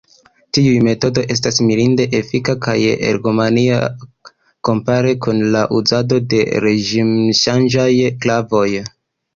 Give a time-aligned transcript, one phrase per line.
[0.57, 2.75] Tiu metodo estas mirinde efika kaj
[3.11, 3.77] ergonomia
[4.71, 7.91] kompare kun la uzado de reĝimŝanĝaj
[8.27, 8.69] klavoj.